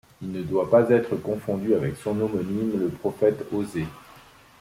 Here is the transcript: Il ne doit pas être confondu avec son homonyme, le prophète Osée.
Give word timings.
Il 0.23 0.31
ne 0.31 0.41
doit 0.41 0.67
pas 0.67 0.89
être 0.89 1.15
confondu 1.15 1.75
avec 1.75 1.95
son 1.95 2.19
homonyme, 2.19 2.71
le 2.79 2.87
prophète 2.87 3.45
Osée. 3.53 3.85